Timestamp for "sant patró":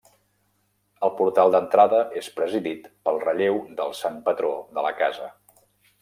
3.99-4.49